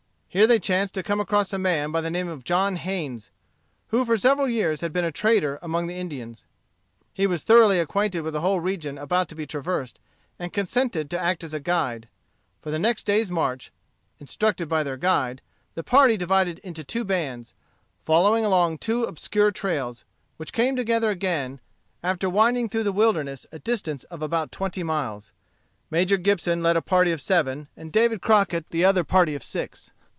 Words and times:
Here 0.33 0.47
they 0.47 0.59
chanced 0.59 0.93
to 0.93 1.03
come 1.03 1.19
across 1.19 1.51
a 1.51 1.57
man 1.57 1.91
by 1.91 1.99
the 1.99 2.09
name 2.09 2.29
of 2.29 2.45
John 2.45 2.77
Haynes, 2.77 3.31
who 3.87 4.05
for 4.05 4.15
several 4.15 4.47
years 4.47 4.79
had 4.79 4.93
been 4.93 5.03
a 5.03 5.11
trader 5.11 5.59
among 5.61 5.87
the 5.87 5.95
Indians. 5.97 6.45
He 7.11 7.27
was 7.27 7.43
thoroughly 7.43 7.81
acquainted 7.81 8.21
with 8.21 8.31
the 8.31 8.39
whole 8.39 8.61
region 8.61 8.97
about 8.97 9.27
to 9.27 9.35
be 9.35 9.45
traversed, 9.45 9.99
and 10.39 10.53
consented 10.53 11.09
to 11.09 11.19
act 11.19 11.43
as 11.43 11.53
a 11.53 11.59
guide. 11.59 12.07
For 12.61 12.71
the 12.71 12.79
next 12.79 13.03
day's 13.03 13.29
march, 13.29 13.73
instructed 14.21 14.69
by 14.69 14.83
their 14.83 14.95
guide, 14.95 15.41
the 15.75 15.83
party 15.83 16.15
divided 16.15 16.59
into 16.59 16.81
two 16.81 17.03
bands, 17.03 17.53
following 18.05 18.45
along 18.45 18.77
two 18.77 19.03
obscure 19.03 19.51
trails, 19.51 20.05
which 20.37 20.53
came 20.53 20.77
together 20.77 21.09
again 21.09 21.59
after 22.01 22.29
winding 22.29 22.69
through 22.69 22.83
the 22.85 22.93
wilderness 22.93 23.45
a 23.51 23.59
distance 23.59 24.05
of 24.05 24.21
about 24.21 24.49
twenty 24.49 24.81
miles. 24.81 25.33
Major 25.89 26.15
Gibson 26.15 26.63
led 26.63 26.77
a 26.77 26.81
party 26.81 27.11
of 27.11 27.19
seven, 27.19 27.67
and 27.75 27.91
David 27.91 28.21
Crockett 28.21 28.69
the 28.69 28.85
other 28.85 29.03
party 29.03 29.35
of 29.35 29.43
six. 29.43 29.91